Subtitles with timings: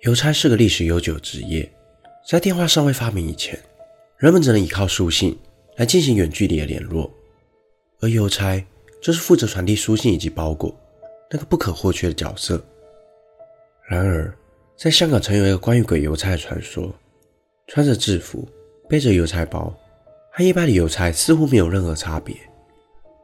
[0.00, 1.70] 邮差是个历史悠久的职业，
[2.28, 3.58] 在电话尚未发明以前，
[4.16, 5.36] 人们只能依靠书信
[5.76, 7.10] 来进行远距离的联络，
[8.00, 8.64] 而邮差
[9.02, 10.74] 就是负责传递书信以及包裹
[11.30, 12.64] 那个不可或缺的角色。
[13.88, 14.32] 然而，
[14.76, 16.94] 在香港曾有一个关于鬼邮差的传说，
[17.66, 18.48] 穿着制服，
[18.88, 19.74] 背着邮差包，
[20.32, 22.36] 和一般的邮差似乎没有任何差别，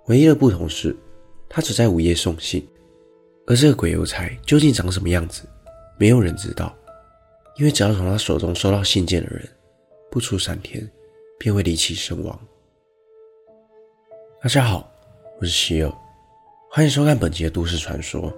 [0.07, 0.97] 唯一的不同是，
[1.49, 2.67] 他只在午夜送信。
[3.47, 5.47] 而这个鬼邮差究竟长什么样子，
[6.05, 6.77] 没有人知道，
[7.57, 9.49] 因为只要从他手中收到信件的人，
[10.11, 10.87] 不出三天
[11.39, 12.39] 便会离奇身亡。
[14.43, 14.93] 大家好，
[15.41, 15.91] 我是希尔，
[16.71, 18.31] 欢迎收看本集的都市传说。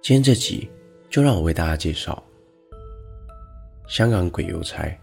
[0.00, 0.70] 今天这集
[1.10, 2.22] 就让我为大家介绍
[3.88, 4.96] 香港鬼邮差。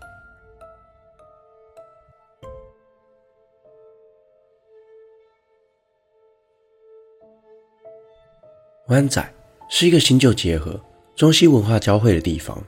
[8.88, 9.21] 湾仔
[9.70, 10.80] 是一个新旧结合、
[11.21, 12.59] 中西文化交汇的地方，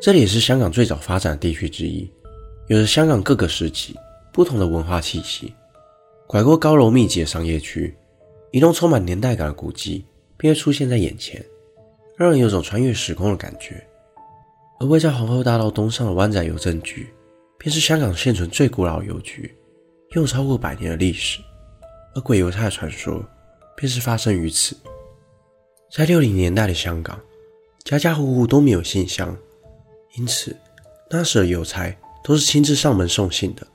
[0.00, 2.08] 这里也是香港最早发展的地区之一，
[2.68, 3.96] 有着香港各个时期
[4.32, 5.52] 不同的文化气息。
[6.28, 7.92] 拐过高楼密集的商业区，
[8.52, 10.06] 一栋充满年代感的古迹
[10.36, 11.44] 便会出现在眼前，
[12.16, 13.84] 让人有种穿越时空的感觉。
[14.78, 17.12] 而位在皇后大道东上的湾仔邮政局，
[17.58, 19.52] 便是香港现存最古老的邮局，
[20.12, 21.40] 拥有超过百年的历史。
[22.14, 23.20] 而鬼邮差的传说，
[23.76, 24.76] 便是发生于此。
[25.92, 27.20] 在六零年代的香港，
[27.84, 29.36] 家家户户都没有信箱，
[30.16, 30.54] 因此
[31.10, 33.66] 那时的邮差都是亲自上门送信的。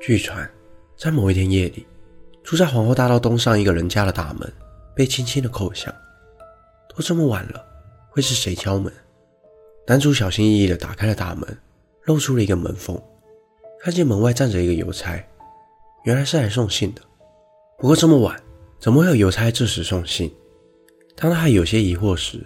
[0.00, 0.48] 据传，
[0.96, 1.86] 在某一天夜里，
[2.42, 4.52] 住在皇后大道东上一个人家的大门
[4.94, 5.94] 被轻轻的叩响。
[6.94, 7.64] 都这么晚了，
[8.10, 8.92] 会是谁敲门？
[9.86, 11.56] 男主小心翼翼地打开了大门，
[12.04, 13.00] 露出了一个门缝，
[13.80, 15.24] 看见门外站着一个邮差，
[16.04, 17.00] 原来是来送信的。
[17.78, 18.38] 不过这么晚，
[18.78, 20.30] 怎么会有邮差这时送信？
[21.16, 22.44] 当他还有些疑惑时，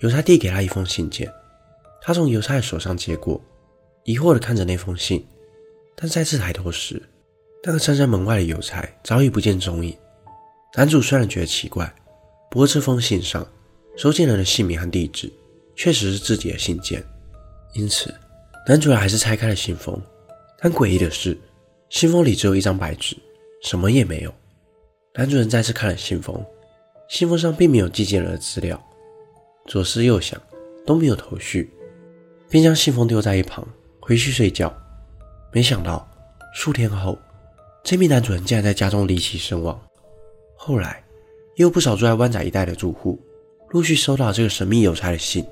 [0.00, 1.30] 邮差递给他一封信件，
[2.02, 3.40] 他从邮差的手上接过，
[4.04, 5.24] 疑惑地看着那封信，
[5.94, 7.02] 但再次抬头时，
[7.62, 9.96] 那个站在门外的邮差早已不见踪影。
[10.74, 11.92] 男主虽然觉得奇怪，
[12.50, 13.46] 不过这封信上
[13.96, 15.30] 收件人的姓名和地址
[15.76, 17.04] 确实是自己的信件，
[17.74, 18.14] 因此
[18.66, 20.00] 男主人还是拆开了信封。
[20.58, 21.36] 但诡异的是，
[21.88, 23.16] 信封里只有一张白纸，
[23.62, 24.32] 什么也没有。
[25.14, 26.42] 男主人再次看了信封。
[27.08, 28.80] 信封上并没有寄件人的资料，
[29.66, 30.40] 左思右想
[30.86, 31.70] 都没有头绪，
[32.48, 33.66] 便将信封丢在一旁，
[34.00, 34.74] 回去睡觉。
[35.52, 36.08] 没想到
[36.54, 37.18] 数天后，
[37.82, 39.80] 这名男主人竟然在家中离奇身亡。
[40.56, 41.02] 后来，
[41.56, 43.18] 也有不少住在湾仔一带的住户
[43.70, 45.46] 陆续收到这个神秘邮差的信，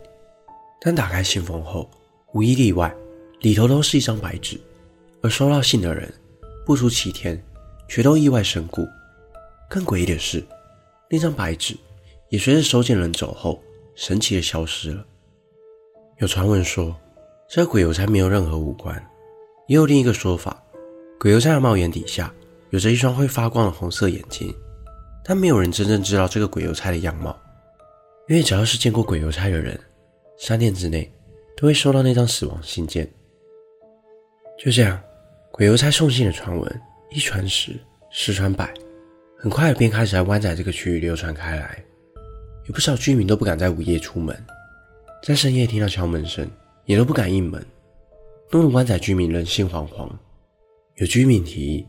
[0.80, 1.88] 但打开信封后，
[2.32, 2.94] 无一例外，
[3.40, 4.60] 里头都是一张白纸，
[5.22, 6.12] 而收到信的人
[6.66, 7.40] 不出七天，
[7.88, 8.86] 全都意外身故。
[9.70, 10.44] 更诡异的是，
[11.10, 11.76] 那张白纸
[12.30, 13.62] 也随着收件人走后，
[13.98, 15.04] 神奇的消失了。
[16.18, 16.94] 有传闻说，
[17.48, 18.96] 这个鬼邮差没有任何五官，
[19.66, 20.62] 也有另一个说法，
[21.18, 22.32] 鬼邮差的帽檐底下
[22.70, 24.54] 有着一双会发光的红色眼睛，
[25.24, 27.36] 但没有人真正知道这个鬼邮差的样貌，
[28.28, 29.76] 因为只要是见过鬼邮差的人，
[30.38, 31.12] 三天之内
[31.56, 33.04] 都会收到那张死亡信件。
[34.56, 35.02] 就这样，
[35.50, 36.80] 鬼邮差送信的传闻
[37.10, 37.72] 一传十，
[38.10, 38.72] 十传百。
[39.36, 41.84] 很快便开始在湾仔这个区域流传开来，
[42.68, 44.36] 有不少居民都不敢在午夜出门，
[45.22, 46.48] 在深夜听到敲门声
[46.84, 47.64] 也都不敢应门，
[48.50, 50.06] 弄得湾仔居民人心惶惶。
[50.96, 51.86] 有居民提议，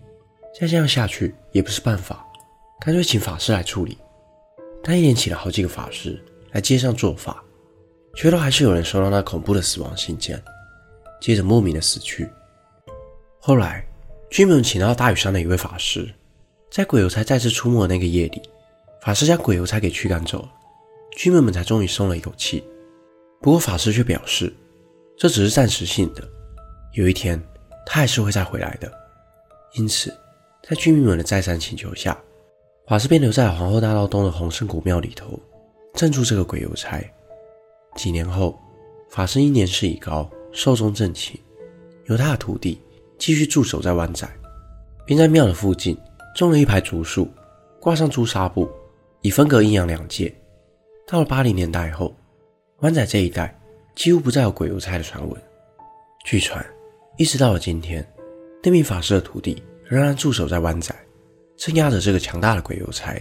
[0.58, 2.26] 再这样下去也不是办法，
[2.80, 3.98] 干脆请法师来处理。
[4.82, 6.18] 但一连请了好几个法师
[6.52, 7.44] 来街上做法，
[8.16, 10.42] 却都还是有人收到那恐怖的死亡信件，
[11.20, 12.30] 接着莫名的死去。
[13.42, 13.86] 后来，
[14.30, 16.10] 居民们请到大屿山的一位法师。
[16.72, 18.42] 在鬼邮差再次出没的那个夜里，
[19.02, 20.54] 法师将鬼邮差给驱赶走了，
[21.16, 22.64] 居民们才终于松了一口气。
[23.42, 24.54] 不过法师却表示，
[25.18, 26.28] 这只是暂时性的，
[26.94, 27.42] 有一天
[27.86, 28.92] 他还是会再回来的。
[29.74, 30.14] 因此，
[30.68, 32.18] 在居民们的再三请求下，
[32.88, 35.40] 法师便留在皇后大道东的洪圣古庙里头，
[35.94, 37.02] 镇住这个鬼邮差。
[37.96, 38.60] 几年后，
[39.10, 41.38] 法师因年事已高，寿终正寝，
[42.06, 42.82] 由他的徒弟
[43.18, 44.28] 继续驻守在湾仔，
[45.06, 45.98] 并在庙的附近。
[46.36, 47.28] 种了一排竹树，
[47.82, 48.70] 挂上朱砂布，
[49.22, 50.34] 以分隔阴阳两界。
[51.12, 52.16] 到了八零年代后，
[52.82, 53.60] 湾仔这一带
[53.96, 55.42] 几乎不再有鬼邮差的传闻。
[56.24, 56.64] 据传，
[57.18, 58.08] 一直到了今天，
[58.62, 60.96] 那名法师的徒弟仍然驻守在湾仔，
[61.58, 63.20] 镇压着这个强大的鬼邮差。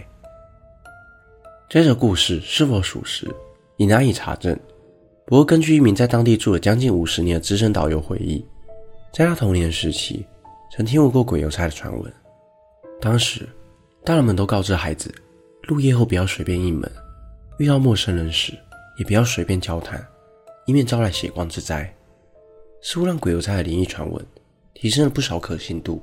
[1.67, 3.27] 这个故事是否属实，
[3.79, 4.55] 已难以查证。
[5.25, 8.47] 不过，根据一名在当地住了将近五十年的资深导游回忆，
[9.15, 10.27] 在他童年时期，
[10.71, 12.13] 曾听闻过鬼邮差的传闻。
[13.01, 13.49] 当时，
[14.05, 15.11] 大人们都告知孩子，
[15.63, 16.91] 入夜后不要随便应门，
[17.59, 18.53] 遇到陌生人时
[18.97, 20.05] 也不要随便交谈，
[20.65, 21.93] 以免招来血光之灾，
[22.81, 24.25] 似乎让鬼邮差的灵异传闻
[24.75, 26.01] 提升了不少可信度。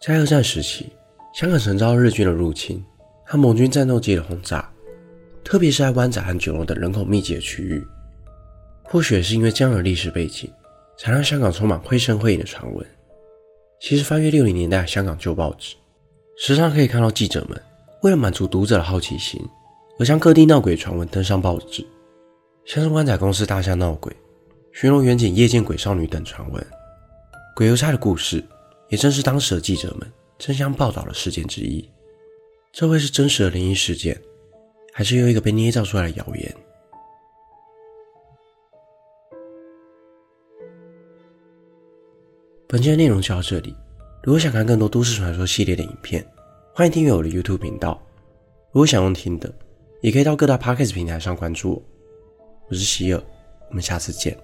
[0.00, 0.92] 在二战时期，
[1.34, 2.84] 香港曾遭到日军的入侵
[3.24, 4.70] 和盟军战斗机的轰炸，
[5.42, 7.84] 特别是在湾仔和九龙等人口密集的区域。
[8.84, 10.48] 或许也是因为这样的历史背景，
[10.96, 12.86] 才让香港充满绘声绘影的传闻。
[13.80, 15.74] 其实翻阅六零年代香港旧报纸，
[16.38, 17.60] 时常可以看到记者们
[18.02, 19.42] 为了满足读者的好奇心，
[19.98, 21.84] 而将各地闹鬼传闻登上报纸，
[22.66, 24.14] 像是湾仔公司大厦闹鬼、
[24.72, 26.66] 巡逻员警夜见鬼少女等传闻。
[27.54, 28.44] 鬼邮差的故事，
[28.90, 30.06] 也正是当时的记者们
[30.36, 31.88] 争相报道的事件之一。
[32.72, 34.20] 这会是真实的灵异事件，
[34.92, 36.54] 还是又一个被捏造出来的谣言？
[42.68, 43.74] 本期的内容就到这里。
[44.22, 46.22] 如果想看更多都市传说系列的影片，
[46.74, 47.98] 欢迎订阅我的 YouTube 频道。
[48.72, 49.50] 如果想用听的，
[50.00, 51.82] 也可以到各大 Podcast 平台上关注我。
[52.68, 53.22] 我是希尔，
[53.68, 54.36] 我们下次见。